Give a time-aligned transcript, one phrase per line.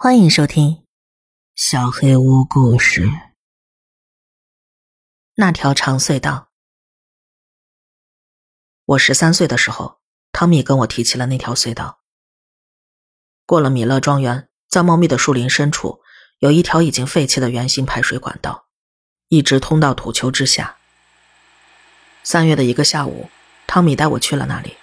[0.00, 0.74] 欢迎收听
[1.56, 3.06] 《小黑屋故事》。
[5.34, 6.50] 那条长隧道，
[8.84, 9.98] 我十三岁的时候，
[10.30, 11.98] 汤米跟我提起了那条隧道。
[13.44, 16.00] 过了米勒庄园，在茂密的树林深处，
[16.38, 18.68] 有一条已经废弃的圆形排水管道，
[19.26, 20.76] 一直通到土丘之下。
[22.22, 23.28] 三月的一个下午，
[23.66, 24.76] 汤米带我去了那里，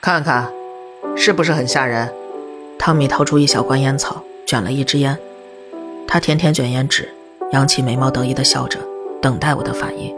[0.00, 0.52] 看看，
[1.16, 2.14] 是不是很吓人？
[2.78, 5.18] 汤米掏出一小罐烟草，卷了一支烟，
[6.06, 7.08] 他舔舔卷烟纸，
[7.52, 8.78] 扬起眉毛，得意的笑着。
[9.22, 10.14] 等待我的反应，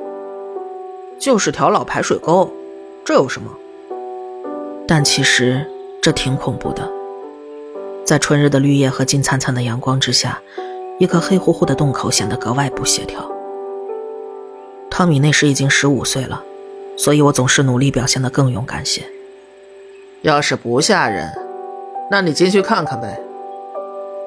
[1.18, 2.52] 就是条老排水沟，
[3.04, 3.50] 这有什么？
[4.86, 5.64] 但其实
[6.02, 6.86] 这挺恐怖的。
[8.04, 10.42] 在春日的绿叶和金灿灿的阳光之下，
[10.98, 13.30] 一个黑乎乎的洞口显得格外不协调。
[14.90, 16.42] 汤米那时已经十五岁了，
[16.96, 19.02] 所以我总是努力表现得更勇敢些。
[20.22, 21.32] 要是不吓人，
[22.10, 23.20] 那你进去看看呗。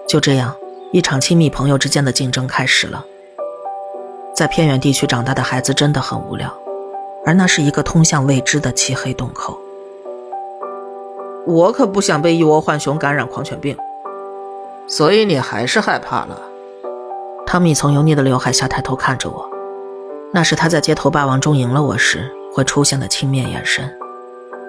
[0.08, 0.56] 就这样，
[0.92, 3.06] 一场亲密朋友之间的竞争开始了。
[4.36, 6.54] 在偏远地区长大的孩子真的很无聊，
[7.26, 9.58] 而那是一个通向未知的漆黑洞口。
[11.46, 13.76] 我可不想被一窝浣熊感染狂犬病，
[14.88, 16.40] 所以你还是害怕了。
[17.48, 19.50] 汤米从油腻的刘海下抬头看着我，
[20.32, 23.92] 那是他在街头霸王中赢了我时会出现的轻蔑眼神，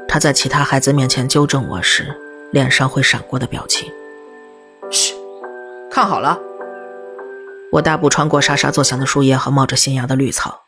[0.08, 2.14] 他在其他孩子面前纠正我时
[2.52, 3.90] 脸上会闪过的表情。
[4.90, 5.14] 嘘，
[5.90, 6.38] 看好了。
[7.72, 10.64] 我大步穿过沙沙作响的树叶和冒着新芽的绿草，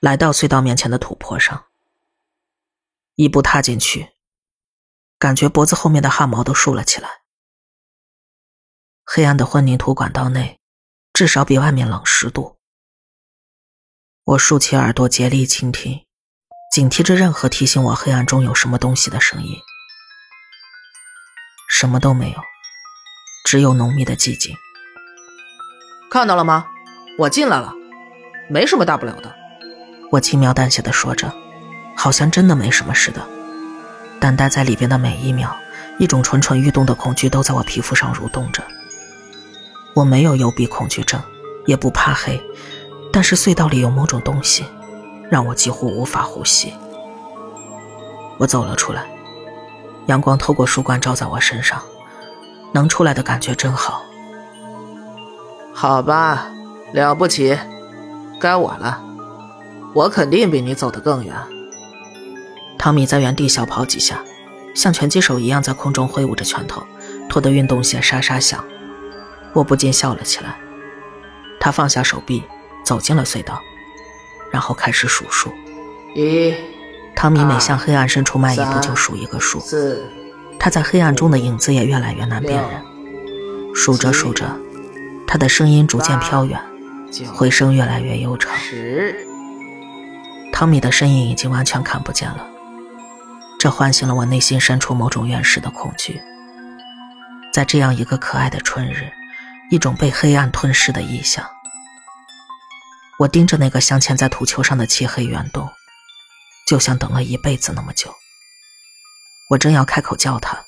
[0.00, 1.66] 来到隧道面前的土坡上。
[3.14, 4.08] 一步踏进去，
[5.18, 7.08] 感觉脖子后面的汗毛都竖了起来。
[9.04, 10.58] 黑暗的混凝土管道内，
[11.12, 12.56] 至少比外面冷十度。
[14.24, 16.04] 我竖起耳朵，竭力倾听，
[16.72, 19.56] 警惕着任何提醒我黑暗中有什么东西的声音。
[21.70, 22.42] 什么都没有，
[23.44, 24.54] 只有浓密的寂静。
[26.10, 26.66] 看到了吗？
[27.16, 27.72] 我进来了，
[28.48, 29.32] 没什么大不了的。
[30.10, 31.32] 我轻描淡写的说着，
[31.96, 33.24] 好像真的没什么似的。
[34.18, 35.56] 但待在里边的每一秒，
[35.98, 38.62] 一种蠢蠢欲动的恐惧都在我皮肤上蠕动着。
[39.94, 41.22] 我没有幽闭恐惧症，
[41.66, 42.42] 也不怕黑，
[43.12, 44.64] 但是隧道里有某种东西，
[45.30, 46.74] 让我几乎无法呼吸。
[48.38, 49.06] 我走了出来，
[50.10, 51.80] 阳光透过树冠照在我身上，
[52.72, 54.02] 能出来的感觉真好。
[55.72, 56.50] 好吧，
[56.92, 57.56] 了不起，
[58.40, 59.00] 该我了。
[59.94, 61.32] 我肯定比你走得更远。
[62.76, 64.24] 汤米在原地小跑几下，
[64.74, 66.82] 像拳击手一样在空中挥舞着拳头，
[67.28, 68.64] 拖得运动鞋沙沙响。
[69.52, 70.56] 我不禁笑了起来。
[71.60, 72.42] 他放下手臂，
[72.82, 73.60] 走进了隧道，
[74.50, 75.52] 然后开始数数。
[76.16, 76.52] 一，
[77.20, 79.60] 汤米每向黑暗深处迈一步就数一个数。
[79.60, 80.02] 四，
[80.58, 82.82] 他在黑暗中的影子也越来越难辨认。
[83.74, 84.58] 数着数着。
[85.26, 86.58] 他的声音逐渐飘远，
[87.34, 88.50] 回声越来越悠长。
[90.50, 92.46] 汤米的身影已经完全看不见了，
[93.58, 96.22] 这唤醒了我内心深处某种原始的恐惧。
[97.52, 99.12] 在这样一个可爱的春日，
[99.70, 101.44] 一种被黑暗吞噬的意象。
[103.18, 105.68] 我盯着那个镶嵌在土丘上的漆黑圆洞，
[106.70, 108.14] 就像等了一辈子那么久。
[109.48, 110.64] 我正要开口叫他，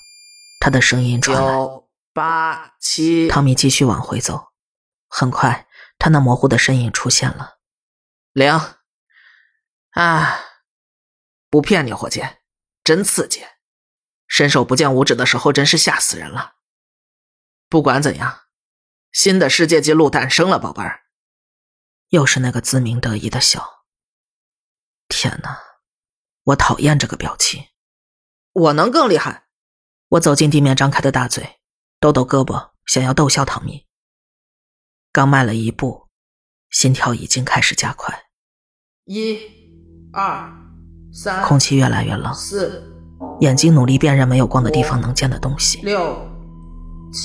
[0.58, 3.28] 他的声音传来：九、八、七。
[3.28, 4.48] 汤米继续往回走。
[5.06, 5.68] 很快，
[6.00, 7.60] 他那模糊的身影出现了。
[8.32, 8.52] 零，
[9.90, 10.40] 啊，
[11.48, 12.20] 不骗你，伙计，
[12.82, 13.46] 真刺激！
[14.26, 16.54] 伸手不见五指的时候，真是吓死人了。
[17.68, 18.40] 不管怎样，
[19.12, 21.02] 新的世界纪录诞生了，宝贝儿。
[22.08, 23.84] 又是那个自鸣得意的笑。
[25.06, 25.60] 天哪，
[26.44, 27.64] 我讨厌这个表情。
[28.52, 29.44] 我能更厉害。
[30.10, 31.58] 我走进地面张开的大嘴，
[31.98, 33.86] 抖抖胳膊，想要逗笑唐米。
[35.10, 36.08] 刚迈了一步，
[36.70, 38.24] 心跳已经开始加快。
[39.04, 39.38] 一、
[40.12, 40.52] 二、
[41.12, 42.32] 三，空气越来越冷。
[42.34, 42.82] 四，
[43.40, 45.80] 眼睛努力辨认没有光的地方能见的东西。
[45.82, 46.16] 六，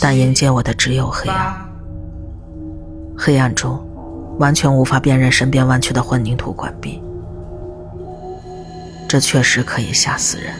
[0.01, 1.69] 但迎接我的只有黑暗。
[3.17, 3.85] 黑暗中，
[4.39, 7.01] 完全无法辨认身边弯曲的混凝土管壁。
[9.07, 10.53] 这确实可以吓死人。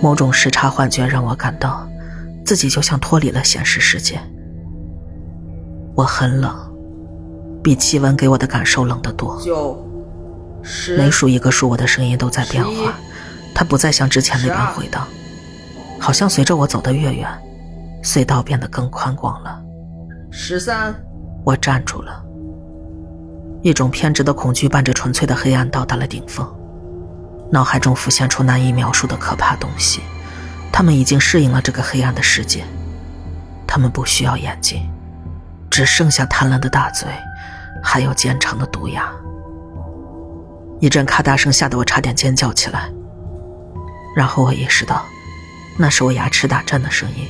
[0.00, 1.88] 某种时差幻觉让我感到，
[2.44, 4.20] 自己就像脱离了现实世界。
[5.94, 6.56] 我很冷，
[7.62, 9.40] 比气温给我的感受冷得多。
[9.42, 9.84] 九、
[10.62, 12.94] 十，每数一个数，我的声音都在变化，
[13.54, 15.06] 它不再像之前那般回荡，
[15.98, 17.28] 好像随着我走得越远，
[18.04, 19.60] 隧道变得更宽广了。
[20.30, 20.94] 十三，
[21.44, 22.24] 我站住了。
[23.62, 26.48] 一种偏执的恐惧伴着纯粹的黑暗到达了顶峰，
[27.50, 30.02] 脑海中浮现出难以描述的可怕东西，
[30.70, 32.64] 他们已经适应了这个黑暗的世界。
[33.66, 34.90] 他们不需要眼睛，
[35.70, 37.08] 只剩下贪婪的大嘴，
[37.82, 39.10] 还有尖长的毒牙。
[40.80, 42.90] 一阵咔嗒声吓得我差点尖叫起来，
[44.16, 45.04] 然后我意识到，
[45.76, 47.26] 那是我牙齿打颤的声音。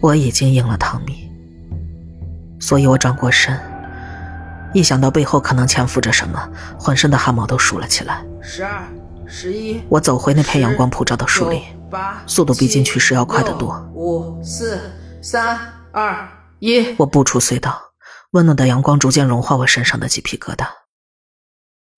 [0.00, 1.30] 我已经赢了汤米，
[2.60, 3.58] 所以我转过身，
[4.74, 8.22] 一想到背后可能潜伏着什么，浑身的汗毛都竖了起来。
[8.42, 8.86] 十二、
[9.26, 11.62] 十一，我走回那片阳光普照的树林，
[12.26, 13.80] 速度比进去时要快得多。
[13.94, 14.92] 五、四、
[15.22, 15.56] 三、
[15.92, 16.28] 二、
[16.58, 17.80] 一，我步出隧道，
[18.32, 20.66] 温暖的阳光逐渐融化我身上的鸡皮疙瘩。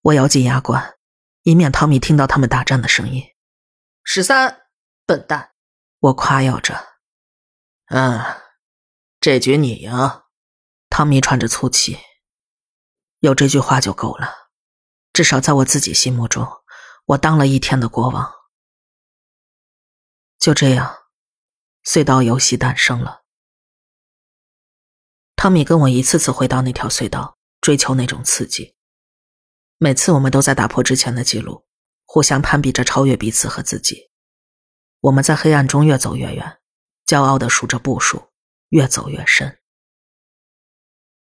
[0.02, 0.94] 我咬紧牙关，
[1.44, 3.24] 以免汤米听到他们大战的声音。
[4.04, 4.58] 十三，
[5.06, 5.48] 笨蛋！
[5.98, 6.76] 我夸耀着。
[7.88, 8.20] 嗯，
[9.18, 9.90] 这局你赢。
[10.90, 11.98] 汤米喘着粗气。
[13.26, 14.52] 有这句话就够了，
[15.12, 16.46] 至少在我自己心目中，
[17.06, 18.32] 我当了一天的国王。
[20.38, 20.96] 就这样，
[21.84, 23.24] 隧道游戏诞生了。
[25.34, 28.76] 汤米跟我一次次回到那条隧道，追求那种刺激。
[29.78, 31.66] 每次我们都在打破之前的记录，
[32.04, 34.12] 互相攀比着超越彼此和自己。
[35.00, 36.60] 我们在黑暗中越走越远，
[37.04, 38.30] 骄傲地数着步数，
[38.68, 39.58] 越走越深。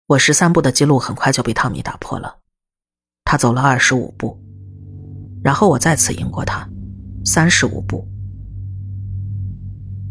[0.07, 2.35] 我十三步的记录很快就被汤米打破了，
[3.23, 4.39] 他走了二十五步，
[5.43, 6.69] 然后我再次赢过他，
[7.25, 8.07] 三十五步。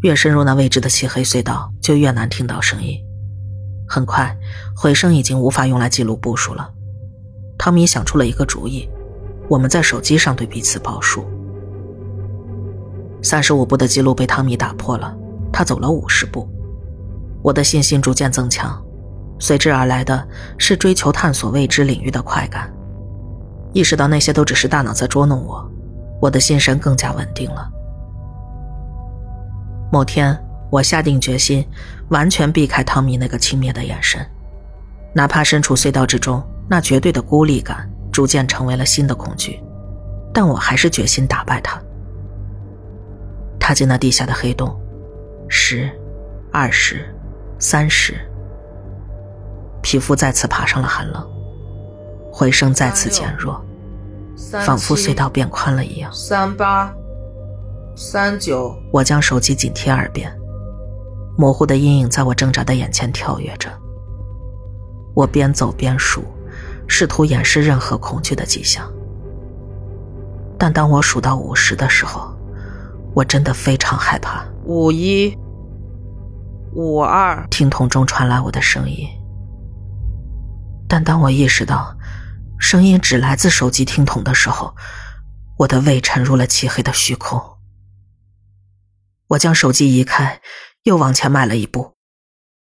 [0.01, 2.99] 越深入那未知的漆黑隧道，就越难听到声音。
[3.87, 4.37] 很快，
[4.75, 6.69] 回声已经无法用来记录步数了。
[7.57, 8.89] 汤米想出了一个主意，
[9.47, 11.23] 我们在手机上对彼此报数。
[13.23, 15.15] 三十五步的记录被汤米打破了，
[15.53, 16.49] 他走了五十步。
[17.41, 18.84] 我的信心逐渐增强，
[19.39, 20.27] 随之而来的
[20.57, 22.71] 是追求探索未知领域的快感。
[23.73, 25.69] 意识到那些都只是大脑在捉弄我，
[26.21, 27.69] 我的心神更加稳定了。
[29.91, 30.37] 某天，
[30.69, 31.67] 我下定决心，
[32.09, 34.25] 完全避开汤米那个轻蔑的眼神，
[35.13, 36.43] 哪怕身处隧道之中。
[36.67, 39.61] 那绝对的孤立感逐渐成为了新的恐惧，
[40.33, 41.79] 但我还是决心打败他。
[43.59, 44.75] 踏进那地下的黑洞，
[45.47, 45.87] 十、
[46.51, 47.05] 二十、
[47.59, 48.15] 三十，
[49.95, 51.25] 皮肤再次爬上了寒冷，
[52.29, 53.63] 回声再次减弱，
[54.65, 56.11] 仿佛隧道变宽了一样。
[56.11, 56.93] 三八、
[57.95, 60.29] 三九，我将手机紧贴耳边，
[61.37, 63.69] 模糊的阴影在我挣扎的眼前跳跃着。
[65.13, 66.21] 我边走边数。
[66.87, 68.85] 试图掩饰任何恐惧的迹象，
[70.57, 72.31] 但当我数到五十的时候，
[73.13, 74.45] 我真的非常害怕。
[74.65, 75.35] 五一、
[76.73, 79.07] 五二，听筒中传来我的声音。
[80.87, 81.97] 但当我意识到
[82.59, 84.75] 声音只来自手机听筒的时候，
[85.59, 87.57] 我的胃沉入了漆黑的虚空。
[89.27, 90.41] 我将手机移开，
[90.83, 91.95] 又往前迈了一步。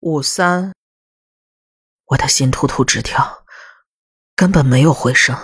[0.01, 0.73] 五三，
[2.07, 3.45] 我的心突突直跳。
[4.35, 5.37] 根本没有回声。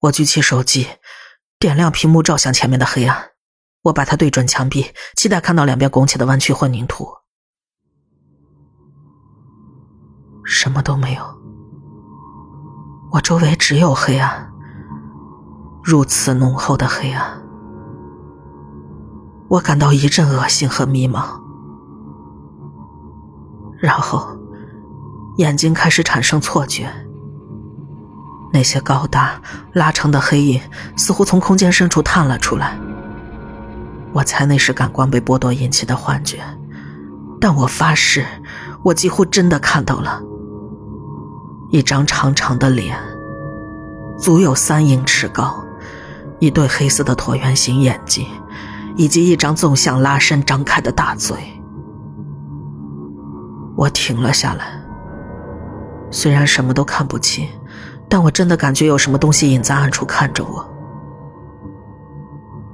[0.00, 0.88] 我举起手机，
[1.60, 3.30] 点亮屏幕，照向前面的黑暗。
[3.82, 7.19] 我把它对准墙壁，期待看到两边拱起的弯曲混凝土。
[10.44, 11.22] 什么都没有。
[13.12, 14.52] 我周围只有黑暗，
[15.82, 17.42] 如此浓厚的黑暗。
[19.48, 21.24] 我感到一阵恶心和迷茫，
[23.80, 24.28] 然后
[25.38, 26.88] 眼睛开始产生错觉。
[28.52, 29.40] 那些高大
[29.72, 30.60] 拉长的黑影
[30.96, 32.78] 似乎从空间深处探了出来。
[34.12, 36.38] 我猜那是感官被剥夺引起的幻觉，
[37.40, 38.24] 但我发誓，
[38.82, 40.20] 我几乎真的看到了
[41.70, 42.98] 一张长长的脸，
[44.18, 45.64] 足有三英尺高，
[46.38, 48.26] 一对黑色的椭圆形眼睛，
[48.96, 51.36] 以及一张纵向拉伸张开的大嘴。
[53.76, 54.82] 我停了下来，
[56.10, 57.48] 虽然什么都看不清。
[58.12, 60.68] 但我真的感觉有什么东西隐在暗处看着我。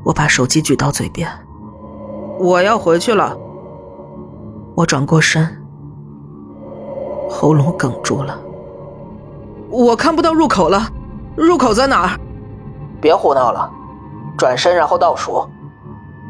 [0.03, 1.31] 我把手机举到嘴边，
[2.39, 3.37] 我要回去了。
[4.75, 5.47] 我转过身，
[7.29, 8.41] 喉咙哽住了。
[9.85, 10.89] 我看不到入口了，
[11.37, 12.19] 入口在哪儿？
[12.99, 13.71] 别胡闹了，
[14.35, 15.47] 转身然后倒数。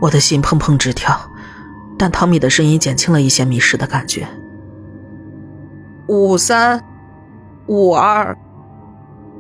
[0.01, 1.17] 我的心砰砰直跳，
[1.97, 4.27] 但汤米的声音减轻了一些迷失的感觉。
[6.09, 6.83] 五三，
[7.67, 8.37] 五二。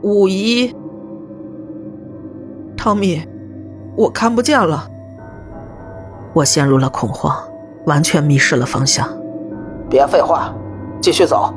[0.03, 0.73] 五一，
[2.77, 3.27] 汤米，
[3.97, 4.89] 我看不见了。
[6.33, 7.37] 我陷入了恐慌，
[7.87, 9.09] 完全迷失了方向。
[9.91, 10.55] 别废话，
[11.01, 11.53] 继续走。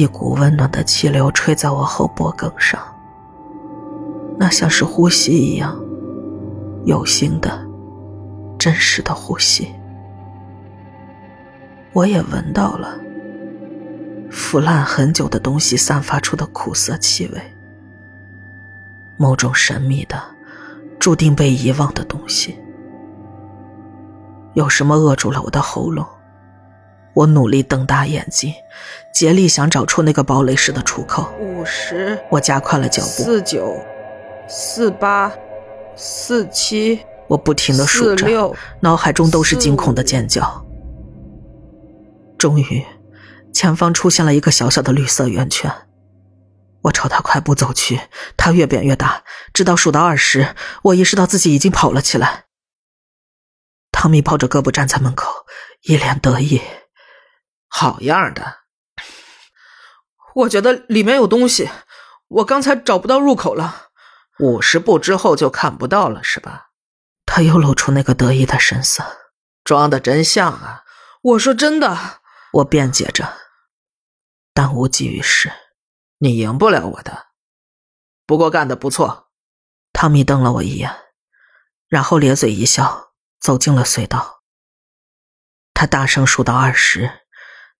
[0.00, 2.80] 一股温暖的气流吹在我后脖梗上，
[4.38, 5.78] 那像是呼吸一样，
[6.86, 7.62] 有形的，
[8.58, 9.70] 真实的呼吸。
[11.92, 12.98] 我也闻到了
[14.30, 17.54] 腐烂很久的东西散发出的苦涩气味，
[19.18, 20.18] 某种神秘的、
[20.98, 22.58] 注定被遗忘的东西。
[24.54, 26.06] 有什么扼住了我的喉咙？
[27.14, 28.54] 我努力瞪大眼睛，
[29.12, 31.32] 竭力想找出那个堡垒式的出口。
[31.40, 33.08] 五十，我加快了脚步。
[33.08, 33.76] 四九，
[34.48, 35.32] 四八，
[35.96, 40.64] 四七，我不停的数着，脑海中都是惊恐的尖叫。
[42.38, 42.84] 终于，
[43.52, 45.70] 前方出现了一个小小的绿色圆圈，
[46.82, 48.00] 我朝它快步走去，
[48.36, 52.44] 它越变越大，直到数到二十，我意识到自己已经跑了起来。
[53.92, 55.44] 汤米抱着胳膊站在门口，
[55.82, 56.62] 一脸得意。
[57.72, 58.58] 好样的！
[60.34, 61.70] 我觉得里面有东西，
[62.28, 63.90] 我刚才找不到入口了。
[64.38, 66.70] 五十步之后就看不到了，是吧？
[67.24, 69.04] 他又露出那个得意的神色，
[69.64, 70.84] 装的真像啊！
[71.22, 72.20] 我说真的，
[72.54, 73.36] 我辩解着，
[74.52, 75.52] 但无济于事。
[76.18, 77.28] 你赢不了我的，
[78.26, 79.30] 不过干得不错。
[79.92, 80.94] 汤米瞪了我一眼，
[81.88, 84.42] 然后咧嘴一笑，走进了隧道。
[85.74, 87.19] 他大声数到二十。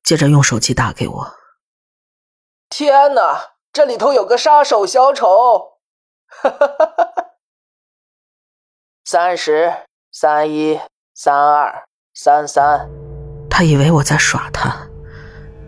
[0.03, 1.35] 接着用手机打给我。
[2.69, 5.79] 天哪，这里头有个杀手小丑！
[6.27, 7.25] 哈哈哈哈哈！
[9.05, 9.73] 三十
[10.13, 10.81] 三一
[11.15, 12.89] 三二三三。
[13.51, 14.89] 他以为我在耍他，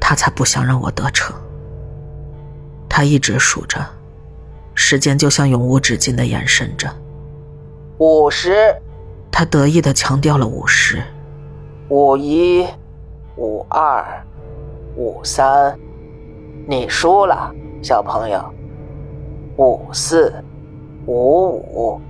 [0.01, 1.35] 他才不想让我得逞。
[2.89, 3.85] 他一直数着，
[4.75, 6.89] 时间就像永无止境的延伸着。
[7.99, 8.75] 五十。
[9.33, 11.03] 他得意的强调了五十。
[11.89, 12.67] 五一。
[13.43, 14.25] 五二，
[14.95, 15.77] 五三，
[16.65, 18.41] 你输了，小朋友。
[19.57, 20.33] 五四，
[21.07, 22.01] 五五，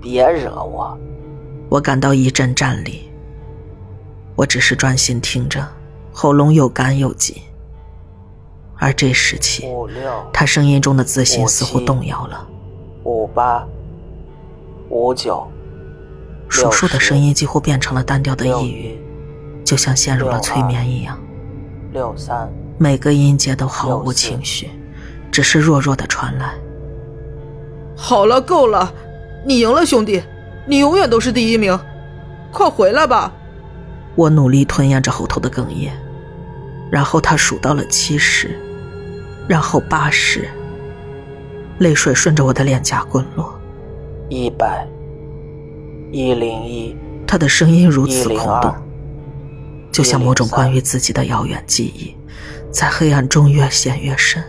[0.00, 0.96] 别惹我。
[1.68, 3.10] 我感到一阵战栗。
[4.36, 5.66] 我只是专心听着，
[6.12, 7.42] 喉咙又干又紧。
[8.76, 9.68] 而这时起，
[10.32, 12.46] 他声音中的自信似乎动摇了。
[13.02, 13.66] 五八，
[14.90, 15.44] 五九，
[16.48, 18.96] 数数的声音几乎变成了单调的抑郁。
[19.66, 21.18] 就像陷入了催眠一样，
[21.92, 24.70] 六三，每个音节都毫无情绪，
[25.32, 26.54] 只是弱弱的传来。
[27.96, 28.94] 好了，够了，
[29.44, 30.22] 你赢了，兄弟，
[30.66, 31.76] 你永远都是第一名，
[32.52, 33.32] 快回来吧！
[34.14, 35.92] 我努力吞咽着喉头的哽咽，
[36.88, 38.56] 然后他数到了七十，
[39.48, 40.48] 然后八十，
[41.78, 43.60] 泪水顺着我的脸颊滚落。
[44.28, 44.86] 一百，
[46.12, 46.96] 一零一，
[47.26, 48.72] 他的声音如此空洞。
[49.96, 52.14] 就像某种关于自己的遥远记忆，
[52.70, 54.44] 在黑暗中越陷越深。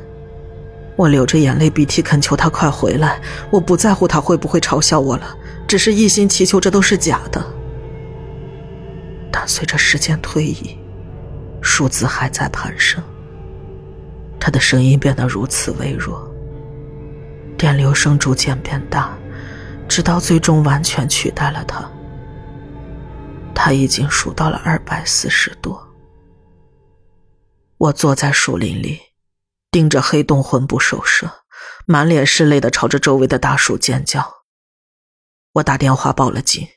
[0.97, 3.21] 我流着眼泪，鼻涕恳求他快回来。
[3.49, 7.41] 我不在乎他会不会嘲笑我了，只是一心祈求这都是假的。
[9.31, 10.77] 但随着时间推移，
[11.61, 13.01] 数字还在攀升。
[14.41, 16.29] 他的声音变得如此微弱，
[17.57, 19.17] 电流声逐渐变大，
[19.87, 21.89] 直到最终完全取代了他。
[23.57, 25.91] 他已经数到了二百四十多。
[27.79, 29.01] 我坐在树林里，
[29.71, 31.43] 盯着黑洞，魂不守舍，
[31.87, 34.43] 满脸是泪的朝着周围的大树尖叫。
[35.53, 36.67] 我打电话报了警，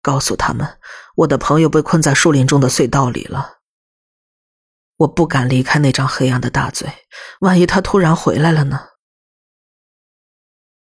[0.00, 0.78] 告诉他们
[1.16, 3.58] 我的朋友被困在树林中的隧道里了。
[4.98, 6.88] 我不敢离开那张黑暗的大嘴，
[7.40, 8.90] 万一他突然回来了呢？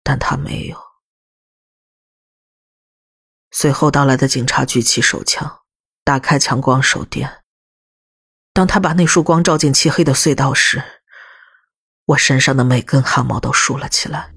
[0.03, 0.90] 但他没有。
[3.51, 5.59] 随后到来的警察举起手枪，
[6.05, 7.29] 打开强光手电。
[8.53, 10.81] 当他把那束光照进漆黑的隧道时，
[12.05, 14.31] 我身上的每根汗毛都竖了起来。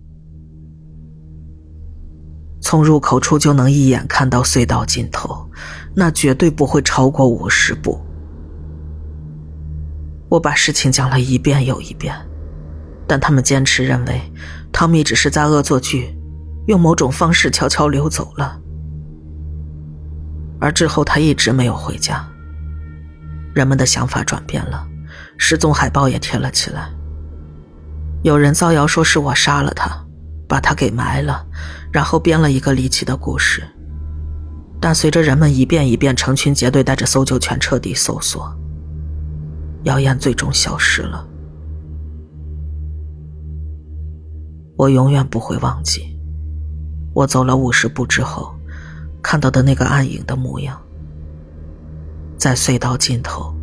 [2.61, 5.49] 从入口处就能一眼看到隧道尽头，
[5.95, 8.01] 那绝对不会超过五十步。
[10.29, 12.17] 我把事情讲了一遍又一遍，
[13.07, 14.21] 但他们坚持认为
[14.73, 16.17] 汤米只是在恶作剧，
[16.67, 18.61] 用某种方式悄悄溜走了。
[20.61, 22.27] 而之后，他一直没有回家。
[23.55, 24.87] 人们的想法转变了，
[25.37, 26.91] 失踪海报也贴了起来。
[28.23, 29.91] 有人造谣说是我杀了他，
[30.49, 31.47] 把他给埋了，
[31.93, 33.63] 然后编了一个离奇的故事。
[34.81, 38.55] 但随着人们一遍一遍成群结队带着搜救犬彻底搜索，
[39.85, 41.27] 谣言最终消失了。
[44.77, 46.19] 我永远不会忘记，
[47.15, 48.54] 我走了五十步之后。
[49.25, 50.79] 看到的那个暗影的模样，
[52.37, 53.57] 在隧道尽头，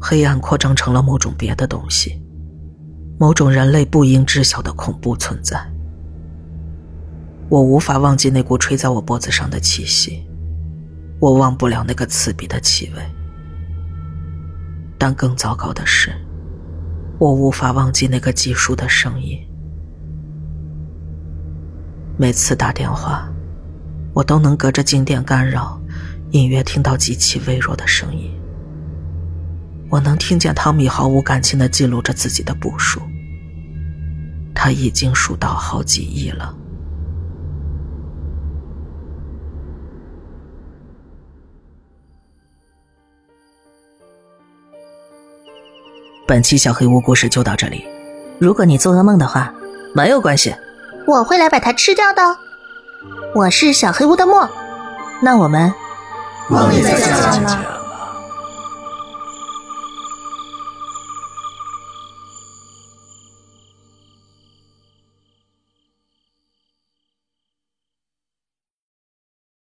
[0.00, 2.18] 黑暗扩张成了某种别的东西，
[3.18, 5.60] 某种人类不应知晓的恐怖存在。
[7.50, 10.26] 我无法忘记那股吹在我脖子上的气息，
[11.20, 13.02] 我忘不了那个刺鼻的气味。
[14.96, 16.10] 但更糟糕的是，
[17.18, 19.38] 我无法忘记那个计数的声音。
[22.16, 23.30] 每次打电话，
[24.12, 25.80] 我都能隔着静电干扰，
[26.32, 28.30] 隐约听到极其微弱的声音。
[29.88, 33.00] 我能听见汤米毫无感情的记录着自己的步数。
[34.54, 36.54] 他已经数到好几亿了。
[46.26, 47.84] 本期小黑屋故事就到这里。
[48.38, 49.52] 如果你做噩梦的话，
[49.94, 50.54] 没有关系，
[51.06, 52.49] 我会来把它吃掉的。
[53.32, 54.48] 我是小黑屋的墨，
[55.22, 55.72] 那我们
[56.48, 57.10] 梦里再见
[57.42, 57.79] 了。